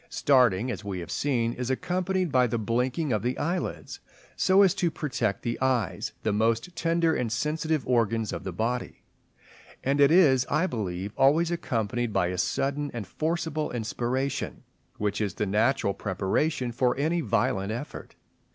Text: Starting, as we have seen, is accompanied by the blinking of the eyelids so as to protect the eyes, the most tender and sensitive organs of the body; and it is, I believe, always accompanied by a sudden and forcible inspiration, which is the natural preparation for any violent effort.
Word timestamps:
Starting, 0.09 0.71
as 0.71 0.83
we 0.83 0.97
have 0.97 1.11
seen, 1.11 1.53
is 1.53 1.69
accompanied 1.69 2.31
by 2.31 2.47
the 2.47 2.57
blinking 2.57 3.13
of 3.13 3.21
the 3.21 3.37
eyelids 3.37 3.99
so 4.35 4.63
as 4.63 4.73
to 4.73 4.89
protect 4.89 5.43
the 5.43 5.61
eyes, 5.61 6.11
the 6.23 6.33
most 6.33 6.75
tender 6.75 7.13
and 7.13 7.31
sensitive 7.31 7.87
organs 7.87 8.33
of 8.33 8.43
the 8.43 8.51
body; 8.51 9.03
and 9.83 10.01
it 10.01 10.09
is, 10.09 10.43
I 10.49 10.65
believe, 10.65 11.13
always 11.15 11.51
accompanied 11.51 12.11
by 12.11 12.29
a 12.29 12.39
sudden 12.39 12.89
and 12.95 13.05
forcible 13.05 13.69
inspiration, 13.69 14.63
which 14.97 15.21
is 15.21 15.35
the 15.35 15.45
natural 15.45 15.93
preparation 15.93 16.71
for 16.71 16.97
any 16.97 17.21
violent 17.21 17.71
effort. 17.71 18.15